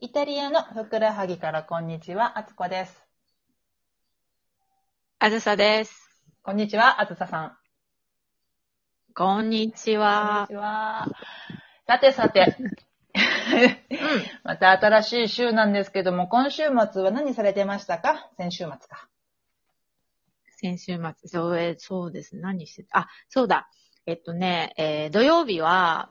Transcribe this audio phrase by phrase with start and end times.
[0.00, 3.04] イタリアのふくらはぎからこんにちは、あつこです。
[5.18, 6.08] あずさです。
[6.44, 7.56] こんにちは、あつささん。
[9.12, 10.54] こんにちこんはに。
[10.54, 11.08] ちは。
[11.88, 12.56] さてさて、
[14.44, 16.62] また新しい週なんですけども、今週
[16.92, 18.30] 末は何されてましたか？
[18.36, 19.08] 先週末か。
[20.60, 22.36] 先週末、そう、えーそうです。
[22.36, 23.68] 何してたあ、そうだ。
[24.06, 26.10] えっとね、えー土曜日は、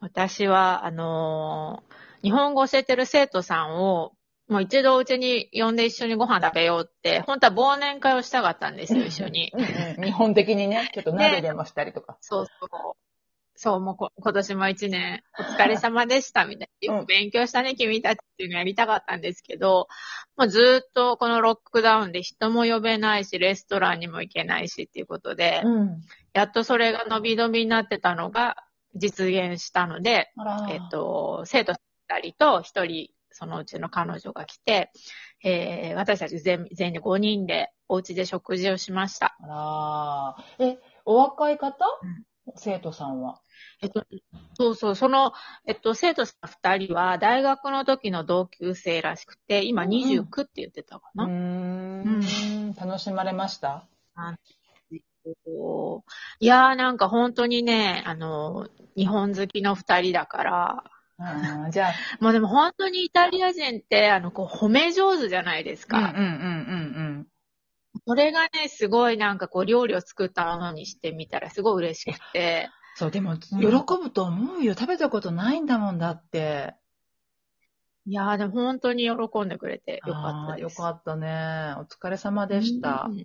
[0.00, 1.87] 私は、あのー
[2.22, 4.12] 日本語教えてる生徒さんを、
[4.48, 9.52] もう一度うちに呼んで一緒にご飯食べようって、本当は忘年会をしたかったんですよ、一緒に。
[10.02, 12.16] 日本的にね、ちょっと鍋でもしたりとか。
[12.20, 12.68] そうそう。
[13.60, 16.94] そう、もうこ今年も一年お疲れ様でした、みたいな。
[16.94, 19.88] よく勉強したね、君たちっていうのやりたかったんですけど、
[20.36, 26.00] もうずーっとこのロックダウンで人も呼べないし、レストランにも行けないしっていうことで、うん。
[26.32, 28.56] やっとそれが伸び伸びになってたのが
[28.94, 30.32] 実現したので、
[30.70, 31.78] えっ、と、生徒二
[32.16, 34.90] 人と一人、そのうちの彼女が来て、
[35.44, 39.36] えー私たち全全員で5人でお家で食事をしました。
[39.42, 41.76] あらえ、お若い方、
[42.56, 43.40] 生徒さんは。
[43.82, 44.04] えっと、
[44.54, 45.32] そうそう、その、
[45.66, 51.26] えっと、生徒さん二人は大学の時の同級生らしくて、今うんうん29って言ってたかな。
[51.26, 52.20] ん。
[52.74, 53.86] 楽しまれました？
[56.40, 60.84] いやーなんか本当にね、あの、日本好きの二人だから、
[61.18, 65.98] あーじゃあ、 もうでも本当にイタリア人って、あの、こう、褒め上手じゃないですか。
[65.98, 66.22] うんうんうんう
[67.20, 67.26] ん
[68.06, 73.56] それがね、すごいなんかこう、料理を作ったものにしてみたらすごい嬉しくて、そう、でも、うん喜
[74.00, 74.74] ぶと思うよ。
[74.74, 76.74] 食べたことないんだもんだって。
[78.06, 80.80] いやーでも本当に喜んでくれてよかったです。
[80.80, 81.74] よかったね。
[81.78, 83.12] お疲れ様でしたう。
[83.12, 83.24] ん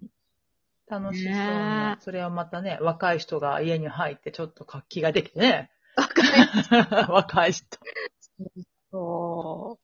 [0.87, 1.97] 楽しそうねね。
[2.01, 5.71] それをまたね、若い人が家に入ってちょっと活気ができてね。
[7.09, 7.65] 若い人。
[8.91, 9.79] そ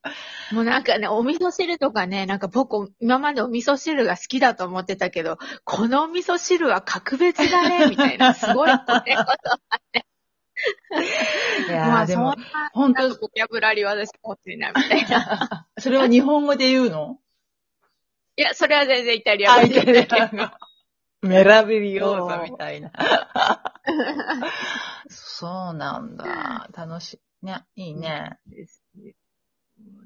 [0.52, 0.56] う。
[0.56, 9.12] もうなんかね、お味噌汁とかね、なんか僕、今までお味噌汁が好きだと思ってたけど、このお味噌汁は格別だね、 みたいな、すごいことあって。
[9.12, 9.14] い
[11.72, 15.68] やーまあ、でもそんな、、本当ボキャブラリー私持ってないみたいな。
[15.80, 17.18] それは日本語で言うの？
[18.36, 20.38] いや、それは全然イタリア語でイタリア語
[21.22, 22.92] メラビリオーザみたいな。
[25.10, 26.70] そうなんだ。
[26.74, 27.46] 楽しい。
[27.46, 28.40] ね、いいね。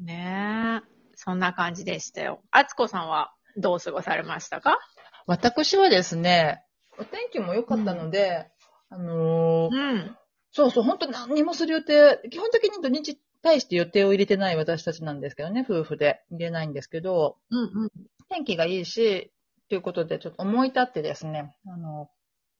[0.01, 0.89] ねえ。
[1.15, 2.41] そんな感じでしたよ。
[2.51, 4.77] あつこさんはどう過ごされましたか？
[5.25, 6.63] 私はですね、
[6.97, 8.47] お天気も良かったので、
[8.89, 10.17] あのーうん。
[10.51, 17.91] そうそう、本当何にもする予定、基本的に土日対して予定を入れてない私たちなんですけどね、夫婦で入れないんですけど、うんうん。
[18.29, 19.32] 天気がいいし、
[19.73, 22.07] ということでちょっと思い立ってですね、あの、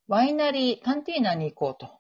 [0.07, 1.91] ワイナリー、カンティーナに行こうと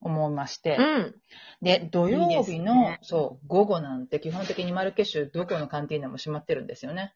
[0.00, 1.14] 思いまして、うん。
[1.62, 7.14] で、土曜日の、ねそう、午後なんて基本的にマルケ州どこのカンティーナも閉まってるんですよね。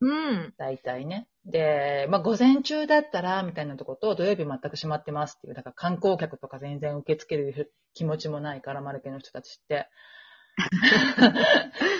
[0.00, 0.52] うん。
[0.58, 1.28] 大体ね。
[1.44, 9.88] で、まあ、午前中だったら、みたいなとこと、土曜日全く閉まってますっていう、だから観光客とか全然受け付ける気持ちもないから、マルケの人たちって。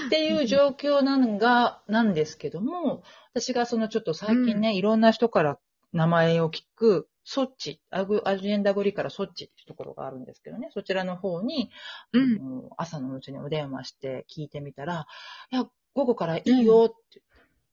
[0.06, 3.02] っていう状況なんが、なんですけども、
[3.32, 5.58] 私がそのちょっと最近ね、いろんな人から
[5.92, 11.70] 名前を聞く、ソッチ、アグアジェンダゴリからソッチっていうところがあるんですけどね、そちらの方に、
[12.12, 12.68] うん。
[12.76, 15.06] 朝のうちにお電話して聞いてみたら、
[15.52, 17.22] いや、午後からいいよって、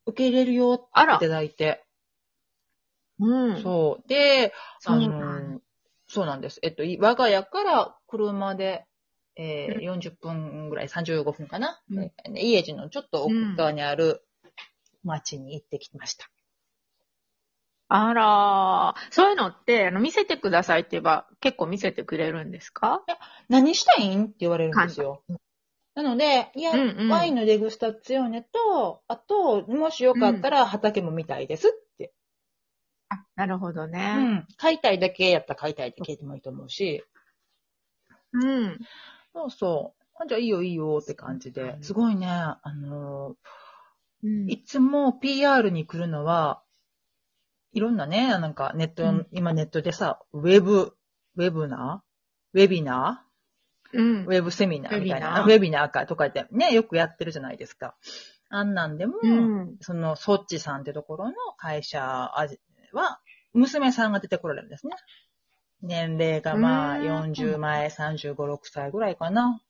[0.06, 1.84] 受け入れるよっていただいて、
[3.20, 3.62] うん。
[3.62, 4.08] そう。
[4.08, 5.62] で、あそうのなん、
[6.08, 6.60] そうなんです。
[6.62, 8.86] えっと、い我が家から車で、
[9.38, 11.82] えー 40分ぐらい、35分かな？
[11.92, 14.24] うんえー家路のちょっと奥側にある
[15.04, 16.30] 町に行ってきました。
[17.90, 23.04] あらー、そういうのって、あの、見せてくださいって言えば、結構見せてくれるんですか？
[23.48, 25.24] 何したいんって言われるんですよ。
[25.96, 32.14] なので、いや、うんうんワインのデグスタッツヨーネと、あと、もしよかったら畑も見たいですって。
[33.10, 34.16] あ、なるほどうね。
[34.16, 34.48] ん。
[34.58, 37.04] 買いたいだけやったら買いたいだけでもいいと思うし、
[38.34, 38.78] うん。
[39.38, 40.04] そうそう。
[40.24, 41.78] あじゃあいいよいいよって感じで。
[41.82, 43.36] すごいね、あの
[44.24, 46.64] うんいつも PR に来るのは、
[47.72, 50.98] いろんなね、なんかネット、うん今ネットでさ、ウェブ、
[51.36, 52.60] ウェブナー？
[52.60, 53.24] ウェビナ
[53.94, 54.30] うんーウ。
[54.30, 55.42] ェブセミナーみたいな？
[55.42, 57.96] ウウェェビナーかとか言ってね、よくやってるじゃないですか。
[58.50, 59.78] あんなんでも、うん。
[59.82, 62.48] その、ソッチさんってところの会社は、
[63.54, 64.94] 娘さんが出てこられるんですね。
[65.82, 69.62] 年齢がまあうーん40前、35、6歳ぐらいかな。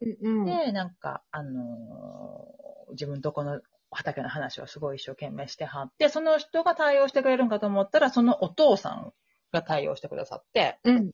[0.00, 0.44] うん。
[0.44, 2.62] で、なんか、あのー
[2.92, 9.14] 自分とこの畑の話をすごい一生懸命してはって、その人が対応してくれるんかと思ったら、そのお父さん
[9.50, 11.10] が対応してくださって、うん。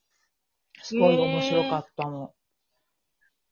[0.83, 2.35] すごい面白かったの。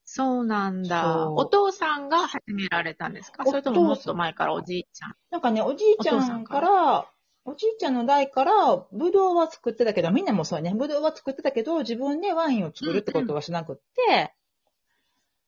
[0.05, 0.88] そうなんだ。
[0.88, 3.44] そうお父さんが始められたんですか？
[3.44, 5.14] おそれとももっと前からおじいちゃん？
[5.31, 7.06] なんかね、おじいちゃんから、
[7.46, 14.34] おじいちゃんの代から、ぶどうは作ってたけど、みんなもそうね、ぶどうは作ってたけど、自分でワインを作るってことはしなくって、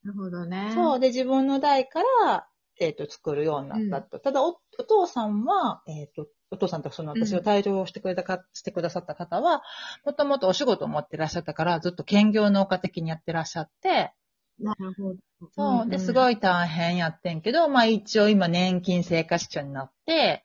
[0.04, 0.72] なるほどね。
[0.74, 2.46] そう、で、自分の代から、
[2.80, 4.20] えっ、と、作るようになったと。
[4.20, 9.62] ただお、お父さんは、えっ、と、お父さんとその私を退場してくれたか、してくださった方は、
[10.06, 14.12] もともとお仕事を持ってらっしゃったから、ずっと兼業農家的にやってらっしゃって、
[14.60, 15.18] なるほど。
[15.54, 16.14] そう、で、すい。
[16.14, 20.44] ごい大変やってんけど、まあ一応今年金生活者になって、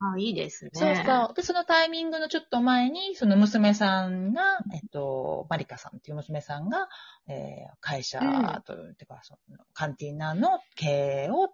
[0.00, 0.70] あ、いいですね。
[0.72, 1.34] そうそう。
[1.34, 6.88] で、そのタイミングのちょっと前に、その娘さんが、えっと、マリカさんっていう娘さんが、
[7.28, 11.50] えー会社うんというか、そのカンティーナの経営を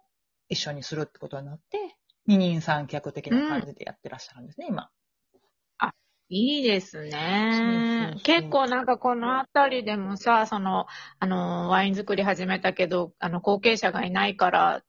[0.49, 4.89] 一緒にするってことになって、二人三脚的な感じでやってらっしゃるんですね、今。
[6.29, 7.11] いいですね
[8.11, 10.85] そうそうそう結構なんかこのあたりでもさ、その、
[11.19, 14.83] あの、ワイン作り始めたけど、あの、後継者がいないから、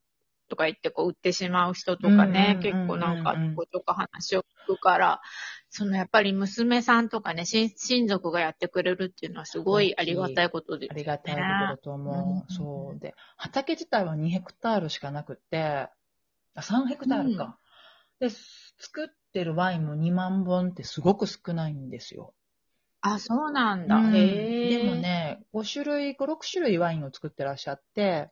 [0.49, 5.21] とか言ってこう売ってしまう人とかね、うんうんうんうん結構なんかこちょこ話を聞くから、
[5.71, 11.01] そのやっぱり娘さんとかね、親親族がやってくれるっていうのはすごいありがたいことですあね。
[11.01, 12.49] りがたいことだと思う。
[12.49, 13.01] うんそう。
[13.01, 15.89] で、畑自体は2ヘクタールしかなくて、
[16.55, 17.59] あ、3ヘクタールか。
[18.21, 22.35] で、作ってるワインも2万本ってすごく少ないんですよ。
[23.01, 23.97] あ、そうなんだ。
[23.97, 24.79] うんへえ。
[24.79, 28.31] でも、ね、5種類、5、6種類ワインを作ってらっしゃって、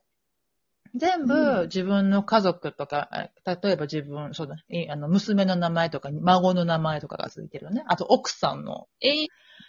[0.95, 7.83] 全うん部自分の家族とか、え例えば自分、そうだ、いあの、娘の名前とか、孫の名前とかがついてるね。
[7.87, 9.27] あと奥さんの、えー、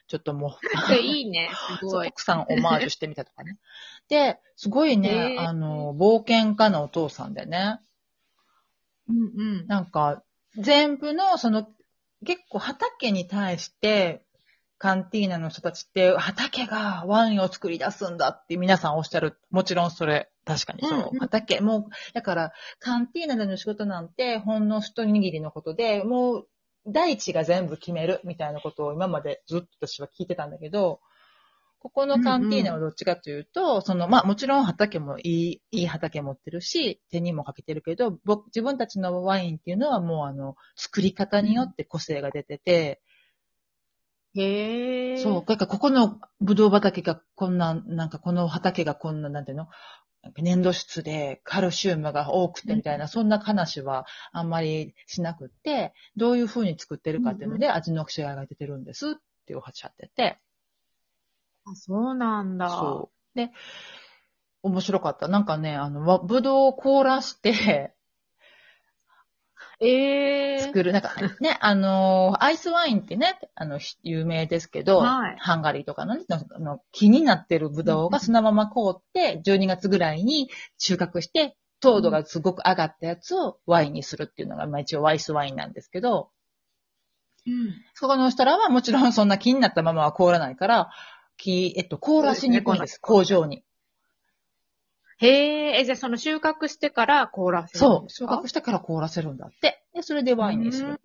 [0.09, 0.57] ちょっとも
[0.87, 1.51] それいいね。
[1.81, 2.09] すう、ごい。
[2.09, 3.59] 奥さんオマージュしてみたとかね。
[4.09, 7.81] で、すごいね、へーあの、冒険家のお父さんでね、
[9.09, 9.67] うんうん。
[9.67, 10.23] なんか、
[10.57, 11.69] 全部の、その、
[12.25, 14.25] 結構畑に対して、
[14.79, 19.39] カンティーナの人たちって、畑がワインを作り出すんだって皆さんおっしゃる。
[19.51, 20.99] もちろんそれ、確かにそう。
[21.13, 21.85] うんもう、
[22.15, 26.49] だから、カンティーナでの仕事なんて、ほんの一握りのことで、もう、
[26.87, 31.01] 大地が全部決めるみたいなことを今までずっと私は聞いてたんだけど、
[31.81, 43.01] ここのカンティーナはどっちかというと、その、まあもちろん畑もいい、いい畑持ってるし、手にもかけてるけど、僕、自分たちのワインっていうのはもうあの、作り方によって個性が出てて、
[44.35, 45.17] へえ。
[45.17, 49.69] そう、だからここのブドウ畑がこんな、なんかこの畑がこんな、なんていうの？
[50.37, 59.15] 粘土質でカルシウムが多くてみたいな、そんな話はあんまりしなくって、どういう風に作ってるかっていうので味の違いが出てるんですっ
[59.47, 60.39] ておっしゃってて、
[61.65, 62.69] あ、そうなんだ。
[62.71, 63.37] そう。
[63.37, 63.51] で、
[64.63, 65.29] 面白かった。
[65.29, 67.95] なんかね、あの、わぶどうを凍らして
[69.81, 70.93] ええ作る。
[70.93, 86.31] なんかね、あの、アイスワインってね、あの、ひ有名ですけど、はいハンガリーとかのね、あの木になってるぶどうがそのまま凍って、12月ぐらいに収穫して、糖度がすごく上がったやつをワインにするっていうのが、まあ一応アイスワインなんですけど、
[87.47, 87.75] うん。
[87.95, 90.91] そこの人らはもちろんそんな木になったままは凍らないから、
[91.37, 93.63] 木、えっと、凍らしに行くんです、そうですね工場に。
[95.19, 99.83] へえ、え、じゃあその収穫してから凍らせるんそう、収穫してから凍らせるんだって。
[99.93, 100.89] で、それでワインにする。
[100.91, 100.99] うん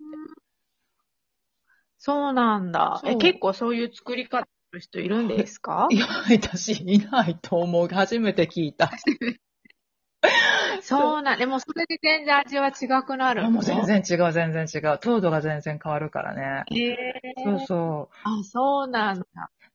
[2.05, 3.01] そうなんだ。
[3.05, 5.87] え、結構そういう作り方の人いるんですか？
[5.89, 7.87] いや、私いないと思う。
[7.87, 8.91] 初めて聞いた。
[10.81, 14.03] そうなん、でもそれで全然味は違くなるのもう全。
[14.03, 14.99] 然違う、全然違う。
[14.99, 16.65] 糖度が全然変わるからね。
[16.75, 17.21] へえ。
[17.43, 18.15] そうそう。
[18.23, 19.25] あ、そうなんだ。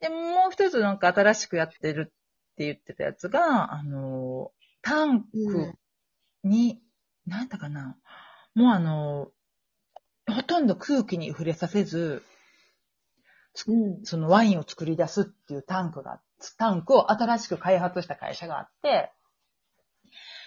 [0.00, 2.12] で、もう一つなんか新しくやってる
[2.58, 4.50] って言ってたやつが、あの、
[4.82, 5.74] タンク
[6.42, 6.82] に、
[7.24, 7.96] なんだかな。
[8.54, 9.30] もうあの、
[10.26, 12.24] ほとんど空気に触れさせず、
[13.68, 14.04] うん。
[14.04, 16.20] そのワインを作り出すっていうタンクが、
[16.58, 19.12] タンクを新しく開発した会社があって、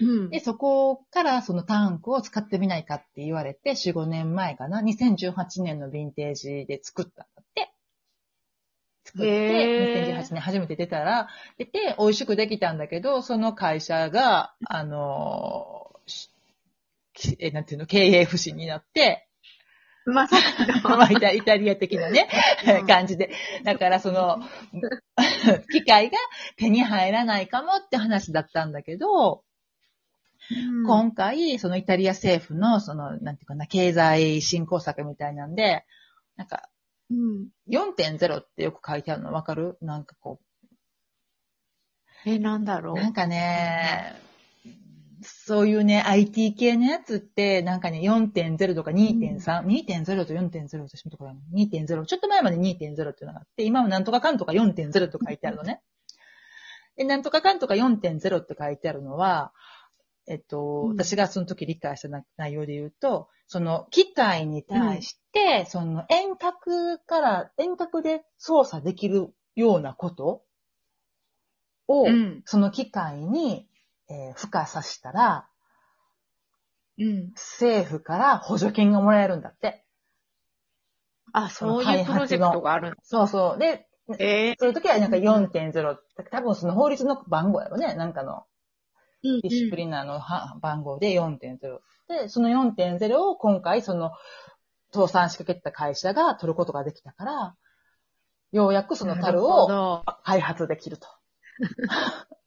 [0.01, 0.29] うん。
[0.29, 7.70] で、そこからそのタンクを使ってみないかって言われて、4、5年前かな、2018年のヴィンテージで作ったんだって。
[9.11, 10.15] 作って、へー。
[10.15, 11.27] 2018年初めて出たら、
[11.57, 15.91] 出て、美味しくできたんだけど、その会社が、あの
[17.39, 19.27] え、なんていうの、経営不振になって、
[20.05, 20.37] まさ
[20.81, 22.27] かまあイタイタリア的なね
[22.79, 22.87] う、ん。
[22.87, 23.29] 感じで。
[23.63, 24.39] だからその、
[25.71, 26.17] 機械が
[26.57, 29.43] 手に入らないかもって話だったんだけど、
[30.49, 30.87] うん。
[30.87, 35.85] 今回、そのイタリア政府の、その、なんていうかな、経済振興策みたいなんで、
[36.35, 36.70] なんか、
[37.11, 37.49] うん。
[37.69, 39.77] 4.0ってよく書いてあるのわかる？
[39.81, 40.39] なんかこ
[42.25, 42.95] え、なんだろう？
[42.95, 42.95] う。
[42.97, 44.15] なんかね、
[45.21, 55.81] そういうね、IT 系のやつって、なんかね、4.0とか2.3、2.0と4.0私のところに2.0、ちょっと前まで2.0っていうのがあって、今はなんとかかんとか4.0と書いてあるのね。
[56.95, 59.51] で、なんとかかんとか4.0って書いてあるのは、
[60.31, 70.43] えっと、うん私がその時理解したな内容で言うと、その機械に対して、その遠隔から、遠隔で操作できるようなこと
[71.89, 72.43] を、うん。
[72.45, 73.67] その機械に、
[74.09, 75.49] えー付加させたら、
[76.97, 77.31] うん。
[77.31, 79.83] 政府から補助金がもらえるんだって。
[81.33, 83.59] あ、そういうプロジェクトがあるんそうそう。
[83.59, 85.97] で、ええそういう時はなんか4.0、
[86.31, 88.45] 多分その法律の番号やろね、なんかの。
[89.23, 91.59] ディシプリナーのは番号で4.0。
[92.07, 94.11] で、その4.0を今回その
[94.93, 97.55] 倒産しかけた会社が取ることができたから、
[98.51, 101.07] ようやくその樽を開発できると。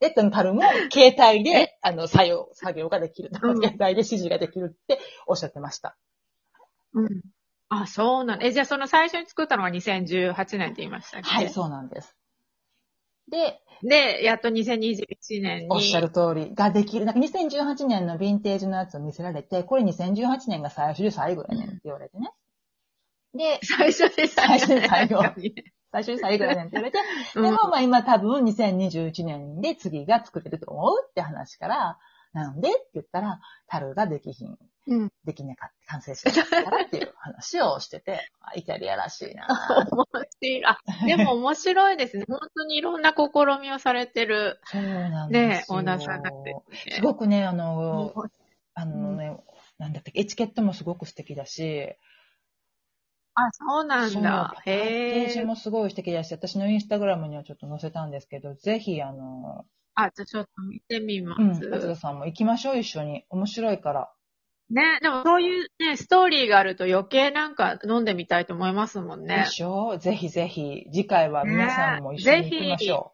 [0.01, 0.63] で、その樽も
[0.93, 3.31] 携帯で、あの、作業、作業ができる。
[3.43, 5.97] うん携帯で指示ができるっておっしゃってました。
[6.93, 7.23] うん。
[7.69, 11.29] あ、そうなんえ、じゃあその最初に作ったのが2018年って言いましたっけ？
[11.29, 12.15] はい、そうなんです。
[13.31, 15.67] で、で、やっと2021年に。
[15.71, 17.05] おっしゃる通りができる。
[17.05, 22.31] なんか2018年のヴィンテージのやつを見せられて、これ2018年が最初で最後やねんって言われてね。
[23.35, 25.23] で、 最初で最初で最後
[25.93, 26.99] 最初に最後やねんって言われて、
[27.37, 31.99] うんでもまあ今多分2021年で次が作れると思うって話から、
[32.35, 32.69] なんで？
[32.69, 35.13] って言ったら、樽ができひん、うん。
[35.25, 39.47] できなかった、完成しなかったからっていう話をしてて、 あイタリアらしいな
[39.91, 40.67] 面白い。
[40.67, 42.27] あ、 でも面白いですね。
[42.29, 44.61] 本当にいろんな試みをされてる。
[44.65, 45.79] そうなんですよ。
[45.79, 46.57] ねオーナーさんだって
[46.91, 48.31] すごくね、あもの、う
[48.75, 49.37] あのね、
[49.79, 51.95] なんだっけ、エチケットもすごく素敵だし、
[53.37, 54.55] あ、そうなんだ。
[54.65, 55.45] へえ。
[55.45, 61.69] もすごい素敵だし、私のインスタグラムにはちょっと載せたんですけど、ぜひ、あの、あ、じゃあちょっと見てみまうん、す。
[61.69, 63.25] 松田さんも行きましょう、一緒に。
[63.31, 64.11] 面白いから。
[64.71, 69.47] ね、でもそういうね、ストーリーがあると余計なんか飲んでみたいと思いますもんねで。
[69.47, 73.14] しょうぜひぜひ、次回は皆さんも一緒に行きましょ